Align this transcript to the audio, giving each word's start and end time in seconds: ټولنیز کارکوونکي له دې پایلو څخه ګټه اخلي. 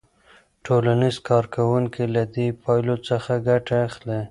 ټولنیز 0.65 1.15
کارکوونکي 1.29 2.03
له 2.15 2.23
دې 2.35 2.47
پایلو 2.61 2.95
څخه 3.07 3.31
ګټه 3.47 3.75
اخلي. 3.87 4.19